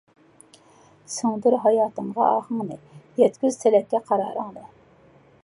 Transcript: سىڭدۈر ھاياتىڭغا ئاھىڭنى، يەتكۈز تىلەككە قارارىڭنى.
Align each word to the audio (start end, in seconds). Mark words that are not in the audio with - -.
سىڭدۈر 1.15 1.57
ھاياتىڭغا 1.65 2.31
ئاھىڭنى، 2.31 2.79
يەتكۈز 3.25 3.61
تىلەككە 3.67 4.03
قارارىڭنى. 4.11 4.67